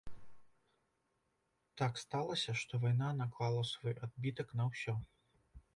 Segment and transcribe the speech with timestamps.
[1.81, 4.93] Так сталася, што вайна наклала свой адбітак на ўсё.